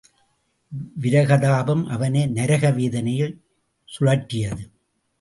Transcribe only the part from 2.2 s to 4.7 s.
நரக வேதனையில் சுழற்றியது.